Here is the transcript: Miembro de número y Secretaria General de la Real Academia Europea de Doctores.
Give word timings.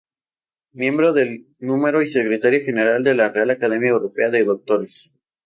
Miembro 0.71 1.13
de 1.13 1.45
número 1.59 2.01
y 2.01 2.09
Secretaria 2.09 2.61
General 2.61 3.03
de 3.03 3.13
la 3.13 3.29
Real 3.29 3.51
Academia 3.51 3.89
Europea 3.89 4.31
de 4.31 4.43
Doctores. 4.43 5.13